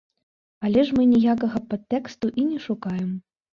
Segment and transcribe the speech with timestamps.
[0.67, 3.15] Але ж мы ніякага падтэксту і не шукаем!